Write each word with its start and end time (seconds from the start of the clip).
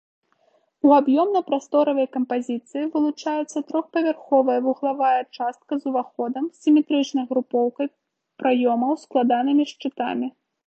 У 0.87 0.93
аб'ёмна-прасторавай 0.99 2.07
кампазіцыі 2.15 2.85
вылучаецца 2.95 3.57
трохпавярховая 3.69 4.57
вуглавая 4.67 5.19
частка 5.37 5.73
з 5.83 5.87
уваходам, 5.91 6.47
сіметрычнай 6.63 7.25
групоўкай 7.33 7.87
праёмаў, 8.45 8.97
складанымі 9.05 9.63
шчытамі. 9.73 10.27